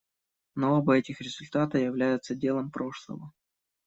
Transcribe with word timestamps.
Но 0.55 0.77
оба 0.79 0.97
этих 0.97 1.21
результата 1.21 1.77
являются 1.77 2.33
делом 2.33 2.71
прошлого. 2.71 3.33